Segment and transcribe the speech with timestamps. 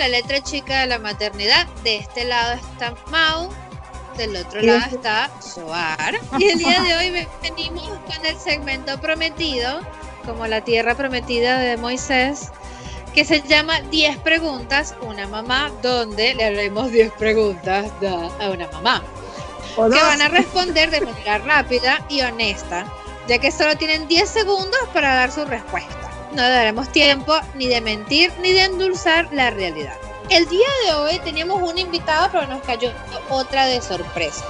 [0.00, 1.66] la letra chica de la maternidad.
[1.84, 3.50] De este lado está Mau,
[4.16, 6.18] del otro lado está Soar.
[6.38, 9.80] Y el día de hoy venimos con el segmento prometido,
[10.24, 12.50] como la tierra prometida de Moisés,
[13.12, 17.92] que se llama 10 preguntas, una mamá, donde le haremos 10 preguntas
[18.40, 19.02] a una mamá.
[19.74, 22.86] Que van a responder de manera rápida y honesta,
[23.28, 26.09] ya que solo tienen 10 segundos para dar su respuesta.
[26.32, 29.96] No daremos tiempo ni de mentir ni de endulzar la realidad.
[30.28, 32.92] El día de hoy teníamos un invitado, pero nos cayó
[33.28, 34.44] otra de sorpresa.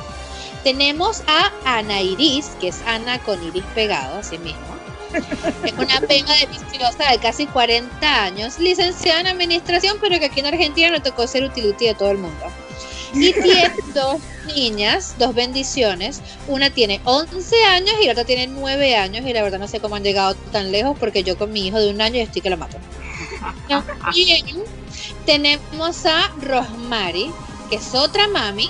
[0.63, 4.77] Tenemos a Ana Iris, que es Ana con Iris pegado, así mismo.
[5.65, 10.47] Es una pega deliciosa de casi 40 años, licenciada en administración, pero que aquí en
[10.47, 12.47] Argentina le tocó ser utility de todo el mundo.
[13.13, 14.21] Y tiene dos
[14.55, 16.21] niñas, dos bendiciones.
[16.49, 19.27] Una tiene 11 años y la otra tiene 9 años.
[19.27, 21.79] Y la verdad no sé cómo han llegado tan lejos porque yo con mi hijo
[21.79, 22.79] de un año estoy que la mato.
[23.69, 24.65] También
[25.27, 27.31] tenemos a Rosmary,
[27.69, 28.69] que es otra mami,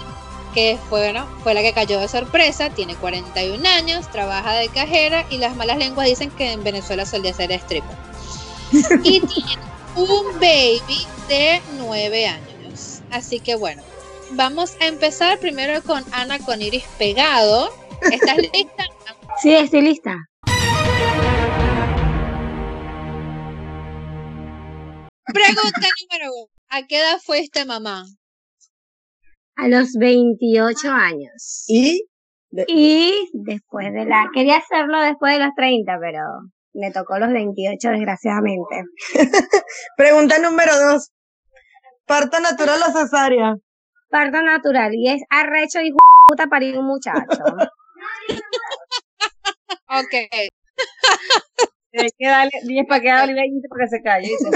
[0.54, 5.24] que fue, bueno, fue la que cayó de sorpresa, tiene 41 años, trabaja de cajera
[5.30, 7.96] y las malas lenguas dicen que en Venezuela solía ser stripper.
[9.02, 9.58] Y tiene
[9.96, 13.00] un baby de 9 años.
[13.10, 13.82] Así que bueno,
[14.32, 17.70] vamos a empezar primero con Ana con Iris pegado.
[18.10, 18.84] ¿Estás lista?
[19.42, 20.16] Sí, estoy lista.
[25.32, 26.50] Pregunta número uno.
[26.68, 28.04] ¿A qué edad fuiste mamá?
[29.56, 31.64] A los 28 años.
[31.68, 32.04] ¿Y?
[32.66, 34.28] Y después de la...
[34.34, 36.22] Quería hacerlo después de los 30, pero
[36.72, 38.84] me tocó los 28 desgraciadamente.
[39.96, 41.10] Pregunta número dos.
[42.06, 43.54] ¿Parto natural o cesárea?
[44.10, 44.92] Parto natural.
[44.94, 45.94] Y es arrecho y
[46.28, 47.24] puta parir un muchacho.
[49.92, 50.14] Ok.
[51.98, 54.28] Hay que darle 10 para que hable y 20 para que se calle.
[54.28, 54.50] dice.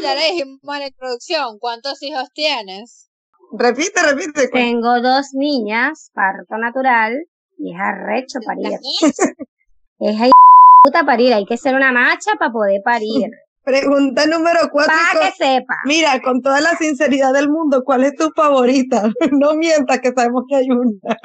[0.00, 1.58] Ya le dijimos en la introducción.
[1.58, 3.10] ¿Cuántos hijos tienes?
[3.52, 4.48] Repite, repite.
[4.48, 7.26] Tengo dos niñas, parto natural,
[7.58, 8.78] y es arrecho parir.
[10.00, 10.30] Es ahí
[10.82, 13.30] puta parir, hay que ser una macha para poder parir.
[13.64, 14.92] Pregunta número cuatro.
[15.12, 15.74] Para que sepa.
[15.86, 19.10] Mira, con toda la sinceridad del mundo, ¿cuál es tu favorita?
[19.32, 21.16] No mientas que sabemos que hay una.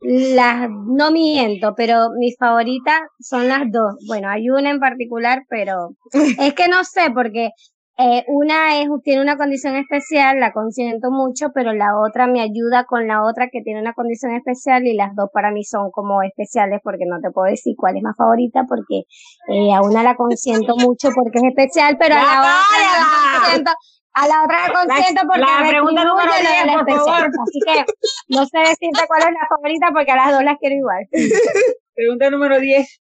[0.00, 3.96] Las, no miento, pero mis favoritas son las dos.
[4.06, 5.90] Bueno, hay una en particular, pero
[6.38, 7.50] es que no sé, porque
[7.98, 12.84] eh, una es, tiene una condición especial, la consiento mucho, pero la otra me ayuda
[12.84, 16.22] con la otra que tiene una condición especial y las dos para mí son como
[16.22, 19.04] especiales porque no te puedo decir cuál es más favorita porque
[19.48, 22.52] eh, a una la consiento mucho porque es especial, pero a la otra
[22.84, 23.70] la consiento,
[24.12, 26.88] a la otra la consiento porque la pregunta número retribuye lo de 10, la por
[26.88, 27.04] especial.
[27.06, 27.30] favor.
[27.48, 27.84] Así que
[28.28, 31.02] no sé decirte cuál es la favorita porque a las dos las quiero igual.
[31.94, 33.00] Pregunta número 10.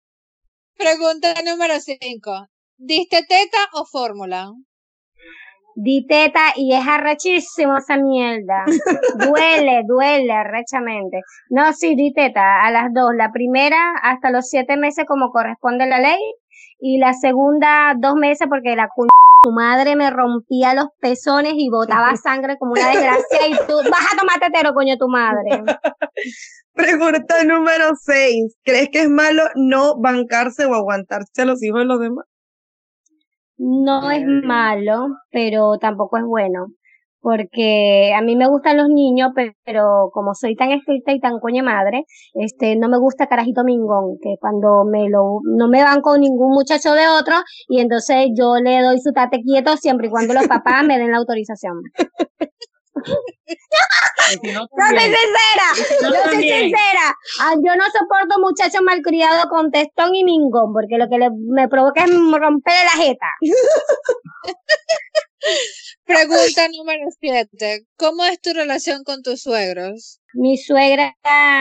[0.75, 2.47] Pregunta número 5.
[2.75, 4.51] ¿Diste teta o fórmula?
[5.75, 8.65] Di teta y es arrechísimo esa mierda.
[9.15, 11.21] Duele, duele arrechamente.
[11.49, 13.11] No, sí, di teta a las dos.
[13.15, 16.19] La primera hasta los siete meses como corresponde la ley
[16.79, 19.07] y la segunda dos meses porque la cu
[19.43, 24.13] tu madre me rompía los pezones y botaba sangre como una desgracia y tú vas
[24.13, 25.63] a tomar tetero, coño, tu madre.
[26.73, 28.55] Pregunta número seis.
[28.63, 32.25] ¿Crees que es malo no bancarse o aguantarse a los hijos de los demás?
[33.63, 36.67] No es malo, pero tampoco es bueno.
[37.23, 41.39] Porque a mí me gustan los niños, pe- pero como soy tan estricta y tan
[41.39, 46.01] coña madre, este, no me gusta carajito mingón, que cuando me lo, no me van
[46.01, 47.35] con ningún muchacho de otro,
[47.69, 51.11] y entonces yo le doy su tate quieto siempre y cuando los papás me den
[51.11, 51.75] la autorización.
[54.29, 57.15] Si no, Yo soy sincera, Yo soy sincera.
[57.39, 61.67] Ah, yo no soporto muchachos malcriados con testón y mingón, porque lo que le, me
[61.67, 63.27] provoca es romper la jeta.
[66.05, 67.87] Pregunta número 7.
[67.97, 70.21] ¿Cómo es tu relación con tus suegros?
[70.33, 71.15] Mi suegra,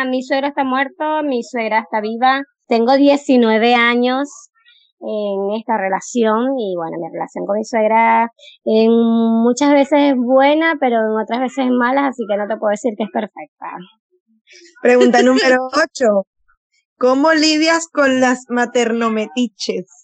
[0.06, 2.42] mi suegro está muerto, mi suegra está viva.
[2.66, 4.49] Tengo 19 años
[5.00, 8.30] en esta relación y bueno, mi relación con mi suegra
[8.64, 8.90] en
[9.42, 12.70] muchas veces es buena, pero en otras veces es mala, así que no te puedo
[12.70, 13.66] decir que es perfecta.
[14.82, 16.26] Pregunta número ocho.
[16.98, 19.99] ¿Cómo lidias con las maternometiches?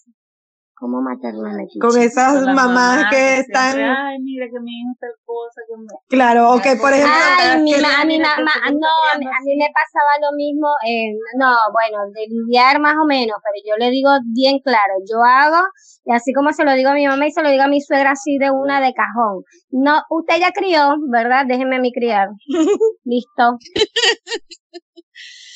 [0.79, 4.59] ¿Cómo materna me Con esas Con la mamás mamá que siempre, están, Ay, mira que
[4.59, 5.61] mi hija tal cosa.
[5.67, 5.87] Que me...
[6.07, 9.69] claro, o que por ejemplo, Ay, mi, ma- a mi mamá, no, a mí me
[9.73, 14.11] pasaba lo mismo, eh, no, bueno, de lidiar más o menos, pero yo le digo
[14.35, 15.65] bien claro, yo hago,
[16.05, 17.81] y así como se lo digo a mi mamá y se lo digo a mi
[17.81, 19.43] suegra así de una de cajón.
[19.71, 21.45] No, usted ya crió, ¿verdad?
[21.47, 22.29] Déjeme a mí criar.
[23.03, 23.57] Listo.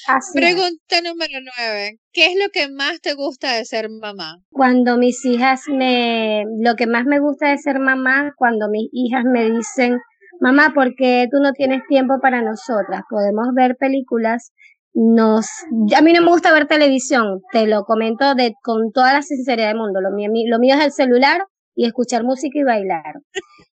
[0.08, 0.42] Así es.
[0.42, 2.00] Pregunta número nueve.
[2.12, 4.38] ¿Qué es lo que más te gusta de ser mamá?
[4.50, 9.24] Cuando mis hijas me, lo que más me gusta de ser mamá, cuando mis hijas
[9.26, 10.00] me dicen,
[10.40, 13.04] mamá, ¿por qué tú no tienes tiempo para nosotras?
[13.10, 14.52] Podemos ver películas,
[14.94, 15.48] nos,
[15.96, 19.70] a mí no me gusta ver televisión, te lo comento de, con toda la sinceridad
[19.70, 21.46] del mundo, lo mío, lo mío es el celular
[21.76, 23.14] y escuchar música y bailar.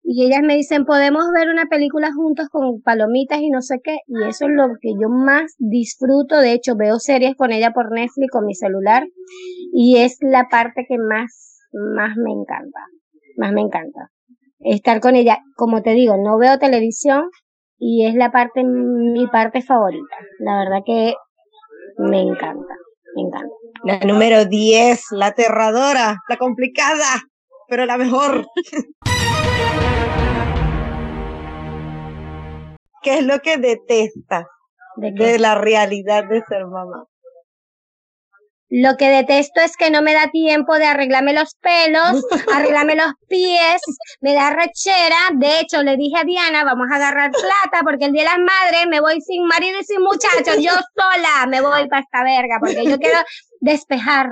[0.09, 3.99] Y ellas me dicen, podemos ver una película juntos con palomitas y no sé qué,
[4.07, 7.91] y eso es lo que yo más disfruto, de hecho veo series con ella por
[7.91, 9.05] Netflix con mi celular,
[9.73, 12.79] y es la parte que más, más me encanta,
[13.37, 14.13] más me encanta.
[14.61, 17.29] Estar con ella, como te digo, no veo televisión
[17.77, 20.17] y es la parte, mi parte favorita.
[20.39, 21.15] La verdad que
[21.99, 22.75] me encanta,
[23.17, 23.55] me encanta.
[23.83, 27.25] La número 10, la aterradora, la complicada,
[27.69, 28.47] pero la mejor.
[33.07, 34.49] ¿Qué es lo que detesta
[34.97, 37.05] ¿De de la realidad de ser mamá?
[38.69, 43.13] Lo que detesto es que no me da tiempo de arreglarme los pelos, arreglarme los
[43.29, 43.81] pies,
[44.21, 45.17] me da rechera.
[45.35, 48.39] De hecho, le dije a Diana, vamos a agarrar plata porque el Día de las
[48.39, 52.57] Madres me voy sin marido y sin muchachos, yo sola me voy para esta verga
[52.59, 53.21] porque yo quiero
[53.61, 54.27] despejar,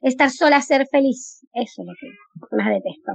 [0.00, 1.46] estar sola, ser feliz.
[1.52, 3.12] Eso es lo que más detesto.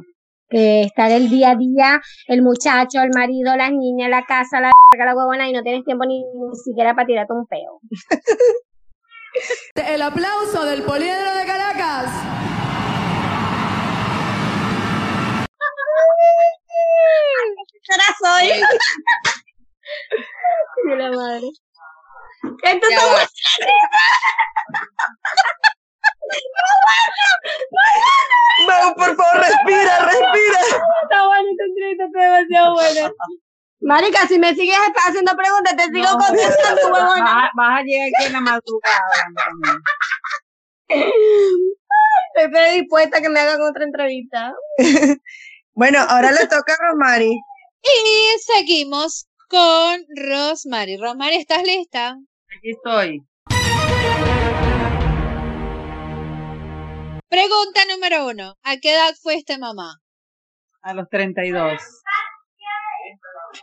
[0.50, 4.72] Que estar el día a día, el muchacho, el marido, las niñas, la casa, la
[4.98, 7.80] la huevona y no tienes tiempo ni, ni siquiera para tirarte un peo.
[9.76, 12.10] El aplauso del poliedro de Caracas.
[18.22, 18.48] soy?
[20.86, 21.50] De la madre.
[22.64, 23.30] Entonces.
[28.68, 30.60] Mau, por favor, respira, respira.
[31.04, 33.12] Está bueno, esta entrevista está demasiado buena.
[33.82, 34.78] Marica, si me sigues
[35.08, 37.24] haciendo preguntas, te sigo contestando, huevona.
[37.24, 39.00] Vas, vas a llegar aquí en la madrugada.
[42.36, 44.54] Estoy predispuesta a que me hagan otra entrevista.
[45.74, 47.32] Bueno, ahora le toca a Romari.
[47.82, 50.98] Y seguimos con Rosmary.
[50.98, 52.18] Rosmary, ¿estás lista?
[52.58, 53.24] Aquí estoy.
[57.30, 58.56] Pregunta número uno.
[58.64, 60.00] ¿A qué edad fuiste mamá?
[60.82, 61.80] A los 32.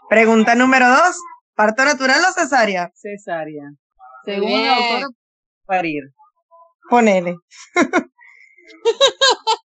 [0.09, 1.17] Pregunta número dos.
[1.55, 2.93] ¿Parto natural o cesárea?
[2.95, 3.65] Cesárea.
[4.25, 4.67] Según bien.
[4.67, 5.07] la doctora,
[5.65, 6.03] parir.
[6.89, 7.35] Ponele.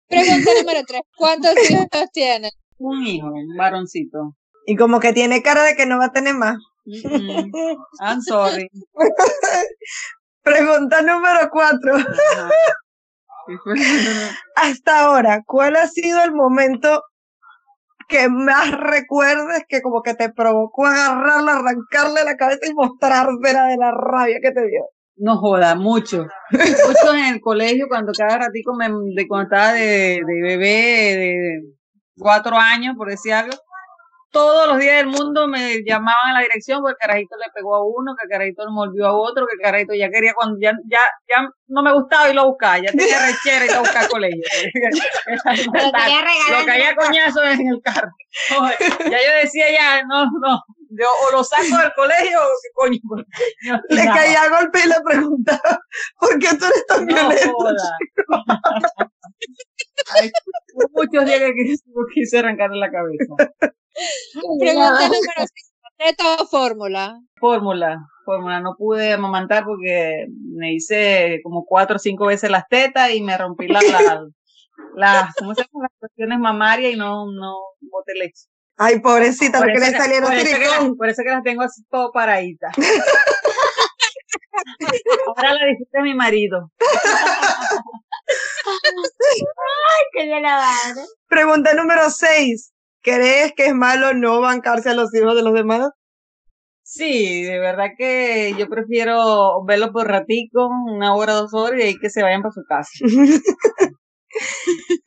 [0.08, 1.02] Pregunta número tres.
[1.16, 2.52] ¿Cuántos hijos tienes?
[2.78, 4.36] Un hijo, un varoncito.
[4.66, 6.58] Y como que tiene cara de que no va a tener más.
[6.84, 7.50] Mm,
[8.00, 8.68] I'm sorry.
[10.42, 11.96] Pregunta número cuatro.
[14.56, 17.02] Hasta ahora, ¿cuál ha sido el momento
[18.08, 23.76] que más recuerdes que como que te provocó agarrarla, arrancarle la cabeza y mostrársela de
[23.76, 24.82] la rabia que te dio?
[25.16, 26.26] No joda, mucho.
[26.50, 31.60] Mucho en el colegio, cuando cada ratico me, de cuando estaba de, de bebé, de
[32.18, 33.54] cuatro años, por decir algo,
[34.30, 37.74] todos los días del mundo me llamaban a la dirección porque el carajito le pegó
[37.76, 40.56] a uno, que el carajito le mordió a otro, que el carajito ya quería cuando
[40.60, 44.00] ya, ya, ya no me gustaba y lo buscaba, ya tenía rechera y lo buscaba
[44.04, 44.42] al colegio.
[46.50, 48.10] Lo caía coñazo en el carro.
[49.10, 52.98] Ya yo decía ya, no, no, yo o lo saco del colegio o qué coño.
[53.64, 54.16] yo- Le nada.
[54.16, 55.80] caía a golpe y le preguntaba,
[56.18, 57.52] ¿por qué tú eres tan No violento?
[57.56, 57.96] joda.
[60.14, 60.30] Ay,
[60.74, 61.84] hubo muchos días que quise,
[62.14, 63.34] quise arrancarle la cabeza.
[64.58, 65.72] Pregunta número seis.
[65.98, 67.20] ¿Teta o fórmula?
[67.38, 68.60] Fórmula, fórmula.
[68.60, 73.36] No pude amamantar porque me hice como cuatro o cinco veces las tetas y me
[73.36, 74.20] rompí las, las,
[74.94, 75.82] las ¿cómo se llama?
[75.88, 78.46] Las cuestiones mamarias y no, no boté leche.
[78.78, 80.96] Ay, pobrecita, Por lo que le salieron por eso que las- silicón.
[80.96, 82.72] por eso que las tengo así todo paraditas.
[85.36, 86.70] Ahora la disfruta mi marido.
[90.12, 91.02] Que de la madre.
[91.28, 92.72] Pregunta número 6.
[93.02, 95.90] ¿Crees que es malo no bancarse a los hijos de los demás?
[96.82, 101.98] Sí, de verdad que yo prefiero verlos por ratico, una hora, dos horas y ahí
[101.98, 102.90] que se vayan para su casa.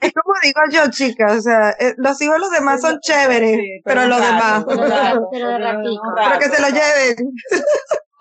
[0.01, 3.55] Es como digo yo, chicas, o sea, eh, los hijos de los demás son chéveres,
[3.57, 6.01] Sí, pero un los rato, demás, un rato, Pero ratico.
[6.15, 6.75] pero que rato, se rato.
[6.75, 7.31] lleven.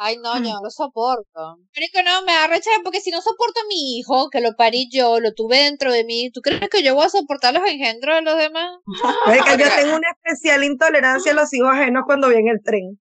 [0.05, 1.59] Ay, no, yo no lo soporto.
[1.77, 4.89] Marico, no, me da rechera porque si no soporto a mi hijo, que lo parí
[4.91, 8.17] yo, lo tuve dentro de mí, ¿tú crees que yo voy a soportar los engendros
[8.17, 8.79] de los demás?
[9.33, 12.99] Es que yo tengo una especial intolerancia a los hijos ajenos cuando viene el tren.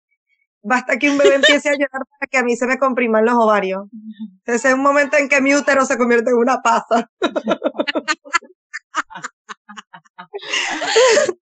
[0.63, 3.35] Basta que un bebé empiece a llorar para que a mí se me compriman los
[3.35, 3.83] ovarios.
[4.47, 7.11] Ese es un momento en que mi útero se convierte en una pasa.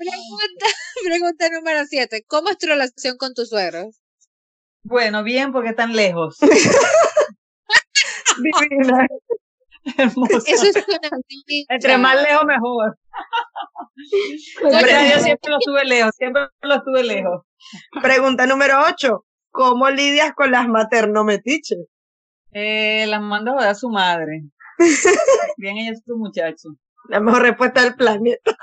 [0.00, 0.66] Pregunta,
[1.04, 2.24] pregunta número siete.
[2.26, 4.00] ¿Cómo es tu relación con tus suegros?
[4.82, 6.38] Bueno, bien, porque están lejos.
[8.42, 9.06] Divina.
[10.46, 10.84] Eso es
[11.68, 12.98] Entre más lejos, mejor.
[14.62, 17.42] Dios siempre lo tuve lejos, siempre lo tuve lejos.
[18.02, 19.24] Pregunta número 8.
[19.50, 21.86] ¿Cómo lidias con las maternometiches?
[22.52, 24.44] Eh, las mando a joder a su madre.
[25.56, 26.70] Bien, ella es su muchacho.
[27.08, 28.56] La mejor respuesta del planeta.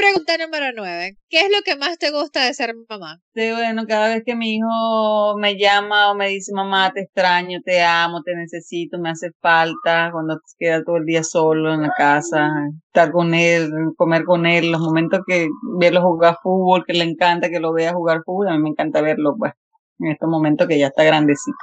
[0.00, 1.18] Pregunta número 9.
[1.28, 3.18] ¿Qué es lo que más te gusta de ser mamá?
[3.34, 7.58] Sí, bueno, cada vez que mi hijo me llama o me dice, mamá, te extraño,
[7.62, 11.92] te amo, te necesito, me hace falta, cuando queda todo el día solo en la
[11.94, 12.48] casa,
[12.86, 17.50] estar con él, comer con él, los momentos que verlo jugar fútbol, que le encanta
[17.50, 19.52] que lo vea jugar fútbol, a mí me encanta verlo, pues,
[19.98, 21.58] en estos momentos que ya está grandecito.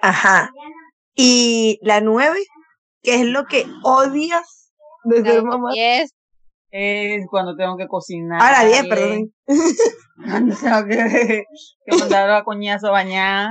[0.00, 0.52] Ajá.
[1.16, 2.38] Y la 9.
[3.02, 4.70] ¿Qué es lo que odias
[5.02, 5.72] de ser mamá?
[5.74, 6.14] Yes.
[6.72, 8.38] Es cuando tengo que cocinar.
[8.40, 9.32] Ah, la 10, perdón.
[10.24, 11.44] Cuando tengo que,
[11.84, 13.48] que mandarlo a coñazo a bañar.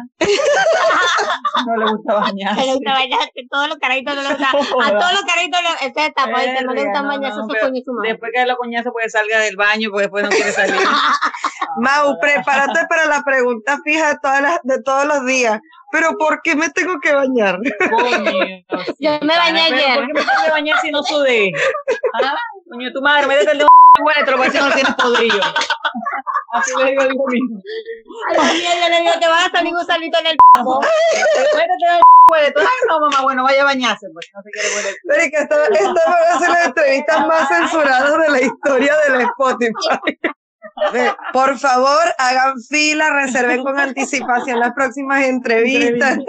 [1.65, 2.65] No le gusta bañarse.
[2.65, 4.49] Le gusta bañarse, todos los carajitos no le gusta.
[4.51, 6.63] A todos los carajitos, le- esa etapa, ¿viste?
[6.63, 8.01] no le no, bañarse no, su.
[8.03, 10.75] Después que la coñazo, pues salga del baño, porque después no quiere salir.
[11.81, 15.59] Mau, prepárate para la pregunta fija de, todas las, de todos los días.
[15.91, 17.57] ¿Pero por qué me tengo que bañar?
[17.89, 18.31] Coño.
[18.99, 19.95] Yo me bañé ayer.
[19.95, 21.51] ¿Por qué me tengo que bañar si no sudé?
[22.21, 22.35] ¿Ah?
[22.69, 23.69] Coño, tu madre, métete el dedo
[24.01, 25.41] bueno, te lo voy a decir, no tienes podrido.
[26.51, 27.43] Así le digo al hijo mío.
[28.29, 30.79] A la yo le digo, te vas a salir un salito en el p***o.
[32.31, 34.29] Métete el no, mamá, bueno, vaya a bañarse, pues.
[34.33, 34.95] No se quiere huele.
[35.03, 38.95] Pero es que esta, esta van a ser las entrevistas más censuradas de la historia
[39.07, 40.19] del Spotify.
[41.33, 46.19] Por favor, hagan fila, reserven con anticipación las próximas entrevistas.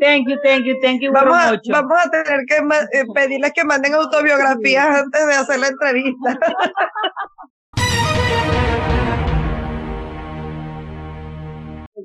[0.00, 1.12] Thank you, thank you, thank you.
[1.12, 1.72] Vamos a, mucho.
[1.72, 6.38] vamos a tener que eh, pedirles que manden autobiografías antes de hacer la entrevista.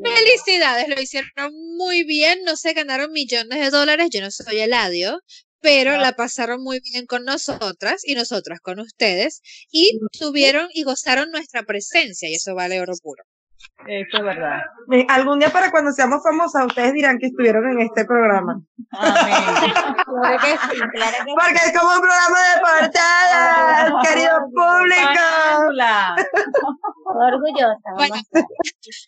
[0.03, 5.19] Felicidades, lo hicieron muy bien, no se ganaron millones de dólares, yo no soy Eladio,
[5.65, 9.41] pero la pasaron muy bien con nosotras y nosotras con ustedes
[9.71, 13.23] y tuvieron y gozaron nuestra presencia y eso vale oro puro.
[13.87, 14.61] Eso es verdad.
[15.09, 18.59] Algún día para cuando seamos famosas, ustedes dirán que estuvieron en este programa.
[18.91, 19.73] Amén.
[20.15, 21.35] Claro que sí, claro que sí.
[21.35, 25.25] Porque es como un programa de portadas, querido público.
[27.05, 28.15] Orgullosa, Bueno.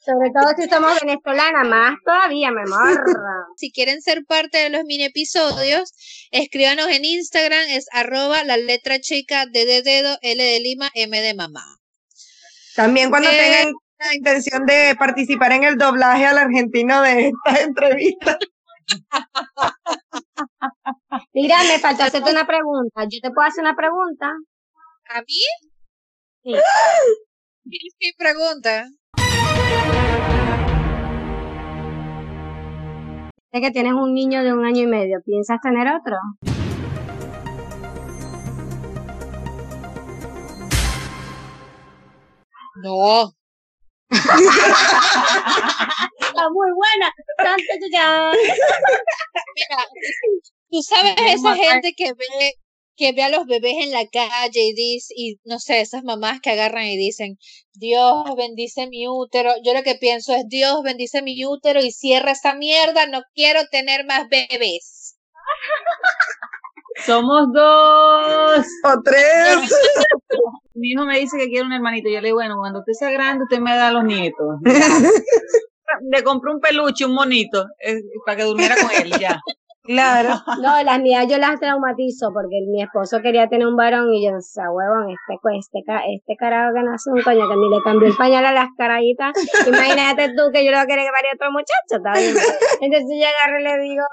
[0.05, 3.03] Sobre todo si somos venezolanas, más todavía, mi amor.
[3.55, 5.93] Si quieren ser parte de los mini episodios,
[6.31, 11.22] escríbanos en Instagram, es arroba la letra chica D de dedo, L de Lima, M
[11.22, 11.63] de mamá.
[12.75, 17.62] También cuando Eh, tengan la intención de participar en el doblaje al argentino de esta
[17.63, 18.38] entrevista.
[21.34, 23.04] Mira, me faltó hacerte una pregunta.
[23.04, 24.32] ¿Yo te puedo hacer una pregunta?
[25.10, 25.42] ¿A mí?
[26.44, 26.54] Sí.
[27.70, 28.88] ¿Qué es mi pregunta?
[33.51, 35.22] Sé que tienes un niño de un año y medio.
[35.25, 36.18] ¿Piensas tener otro?
[42.84, 43.37] No.
[44.09, 45.99] Está
[46.49, 47.13] muy buena.
[49.55, 49.85] Mira,
[50.71, 52.55] tú sabes esa gente que ve
[52.97, 56.41] que ve a los bebés en la calle y dice, y no sé, esas mamás
[56.41, 57.37] que agarran y dicen,
[57.73, 59.53] Dios bendice mi útero.
[59.63, 63.61] Yo lo que pienso es, Dios bendice mi útero y cierra esa mierda, no quiero
[63.71, 65.15] tener más bebés.
[67.05, 68.65] Somos dos.
[68.83, 69.59] O tres.
[70.77, 72.10] Mi hijo me dice que quiere un hermanito.
[72.10, 74.60] Yo le digo, bueno, cuando usted sea grande, usted me da los nietos.
[76.12, 79.39] Le compré un peluche, un monito, eh, para que durmiera con él, ya.
[79.88, 80.36] Claro.
[80.62, 84.36] No, las mías yo las traumatizo porque mi esposo quería tener un varón y yo,
[84.36, 85.79] o sea, huevón, este, este,
[86.13, 89.31] este carajo que nace un coño que ni le cambió el pañal a las carajitas.
[89.65, 92.36] Imagínate tú que yo le voy a querer que pare otro muchacho, ¿está bien?
[92.81, 94.03] Entonces yo agarro y le digo,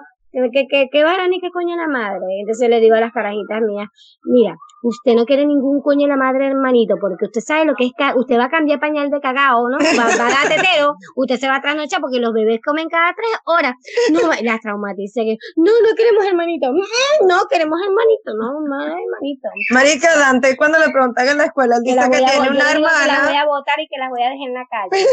[0.52, 2.22] ¿qué, qué, qué varón y qué coño la madre?
[2.40, 3.88] Entonces le digo a las carajitas mías,
[4.22, 4.54] mira,
[4.84, 8.14] usted no quiere ningún coño la madre hermanito porque usted sabe lo que es, ca-
[8.16, 9.78] usted va a cambiar pañal de cagao, ¿no?
[9.98, 13.14] Va, va a dar tetero, usted se va a trasnochar porque los bebés comen cada
[13.14, 13.72] tres horas.
[14.12, 16.70] No, las traumaticé que, no, no queremos hermanito.
[16.72, 18.30] Mm, No, queremos hermanito.
[18.36, 19.48] No, no, hermanito.
[19.72, 22.52] Marica Dante, cuando le preguntan en la escuela, él Que dice que tiene una digo
[22.52, 23.40] que las voy hermana.
[23.40, 25.06] a botar y que las voy a dejar en la calle.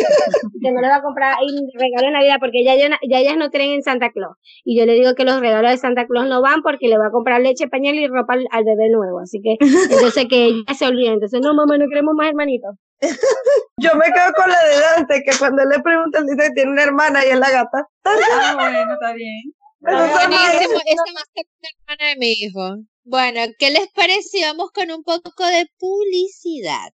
[0.62, 1.36] que no le va a comprar
[1.74, 4.36] regalo de Navidad porque ya, ya, ya ellas no creen en Santa Claus.
[4.64, 7.08] Y yo le digo que los regalos de Santa Claus no van porque le va
[7.08, 9.20] a comprar leche, pañal y ropa al, al bebé nuevo.
[9.20, 11.14] Así que, entonces que ella se olvide.
[11.14, 12.76] Entonces, no, mamá, no queremos más hermanitos.
[13.78, 16.72] Yo me quedo con la de Dante, que cuando él le preguntan, dice que tiene
[16.72, 17.88] una hermana y es la gata.
[18.04, 19.54] Ah, bueno, está bien.
[19.80, 22.78] Pero esa Buenísimo, esa va a ser la hermana de mi hijo.
[23.04, 24.22] Bueno, ¿qué les parece?
[24.22, 26.92] si Vamos con un poco de publicidad.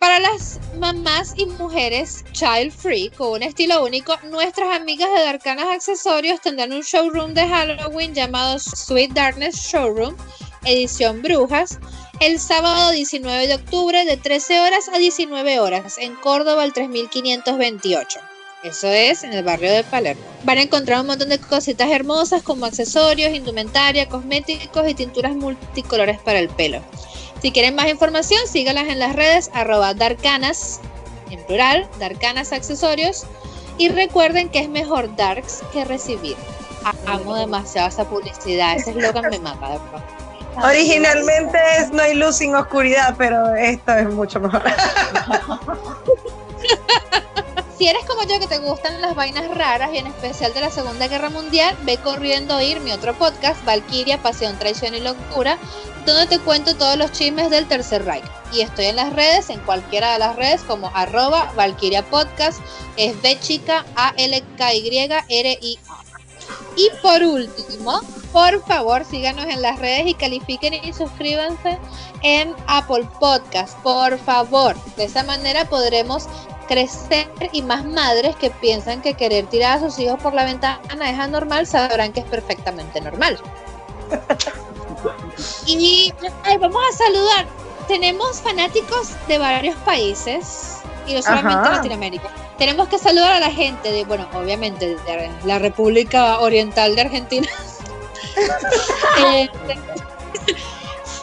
[0.00, 5.66] Para las mamás y mujeres child free con un estilo único, nuestras amigas de Darkanas
[5.66, 10.16] Accesorios tendrán un showroom de Halloween llamado Sweet Darkness Showroom,
[10.64, 11.78] edición Brujas,
[12.20, 18.20] el sábado 19 de octubre de 13 horas a 19 horas en Córdoba al 3528.
[18.62, 20.22] Eso es en el barrio de Palermo.
[20.44, 26.18] Van a encontrar un montón de cositas hermosas como accesorios, indumentaria, cosméticos y tinturas multicolores
[26.20, 26.82] para el pelo.
[27.42, 30.80] Si quieren más información, sígalas en las redes arroba darkanas,
[31.30, 33.24] en plural, darkanas accesorios.
[33.78, 36.36] Y recuerden que es mejor darks que recibir.
[37.06, 39.78] Amo demasiado esa publicidad, ese eslogan me mata de.
[40.62, 44.62] Originalmente es No hay luz sin oscuridad, pero esto es mucho mejor.
[47.78, 50.68] Si eres como yo que te gustan las vainas raras y en especial de la
[50.68, 55.56] Segunda Guerra Mundial, ve corriendo a oír mi otro podcast, Valkyria, Pasión, Traición y Locura,
[56.10, 58.24] donde te cuento todos los chismes del Tercer Reich.
[58.52, 62.60] Y estoy en las redes, en cualquiera de las redes, como arroba Valkyria Podcast,
[62.96, 64.98] es B chica A L K Y
[65.28, 66.00] R I A.
[66.76, 68.00] Y por último,
[68.32, 71.78] por favor, síganos en las redes y califiquen y suscríbanse
[72.22, 74.76] en Apple Podcast, por favor.
[74.96, 76.26] De esa manera podremos
[76.68, 81.10] crecer y más madres que piensan que querer tirar a sus hijos por la ventana
[81.10, 83.38] es anormal sabrán que es perfectamente normal.
[85.66, 86.12] y
[86.44, 87.46] ay, vamos a saludar.
[87.88, 91.76] Tenemos fanáticos de varios países y no solamente Ajá.
[91.76, 92.30] Latinoamérica.
[92.58, 97.48] Tenemos que saludar a la gente de, bueno, obviamente de la República Oriental de Argentina.
[99.22, 99.50] Eh,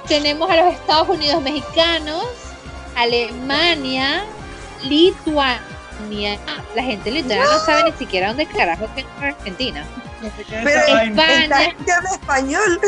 [0.07, 2.25] tenemos a los Estados Unidos mexicanos,
[2.95, 4.25] Alemania,
[4.83, 5.59] Lituania.
[6.75, 9.85] La gente lituana no sabe ni siquiera dónde carajo que es Argentina.
[10.63, 11.43] Pero España.
[11.43, 12.81] habla español.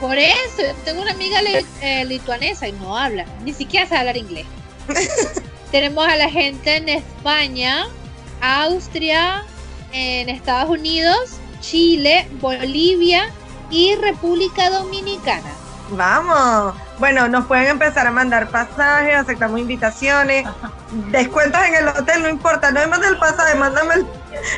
[0.00, 4.16] Por eso, tengo una amiga li- eh, lituanesa y no habla, ni siquiera sabe hablar
[4.16, 4.46] inglés.
[5.70, 7.86] Tenemos a la gente en España,
[8.40, 9.44] Austria,
[9.92, 11.18] en Estados Unidos,
[11.60, 13.30] Chile, Bolivia
[13.70, 15.50] y República Dominicana.
[15.90, 16.74] Vamos.
[16.98, 20.46] Bueno, nos pueden empezar a mandar pasajes, aceptamos invitaciones,
[21.10, 24.06] descuentos en el hotel, no importa, no me mandes el pasaje, mándame el,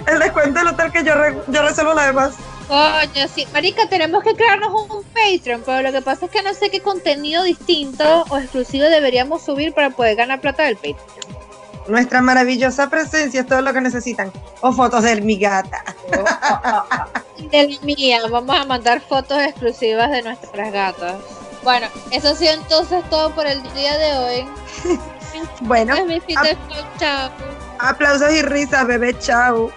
[0.07, 2.33] el descuento del hotel que yo, re- yo resuelvo lo demás.
[2.69, 3.47] Coño, sí.
[3.53, 6.81] Marica, tenemos que crearnos un Patreon, pero lo que pasa es que no sé qué
[6.81, 10.99] contenido distinto o exclusivo deberíamos subir para poder ganar plata del Patreon.
[11.89, 14.33] Nuestra maravillosa presencia es todo lo que necesitan.
[14.61, 15.83] O fotos de mi gata.
[17.51, 21.17] De la mía, vamos a mandar fotos exclusivas de nuestras gatas.
[21.65, 24.49] Bueno, eso ha sido entonces todo por el día de hoy.
[25.63, 26.57] Bueno, Pues, mis ap- fitas,
[27.01, 27.31] chao.
[27.79, 29.73] aplausos y risas, bebé, chao.